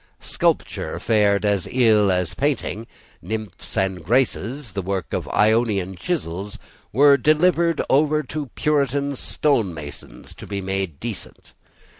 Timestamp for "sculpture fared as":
0.23-1.67